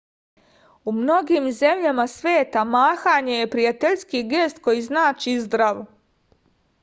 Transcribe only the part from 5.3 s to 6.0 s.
zdravo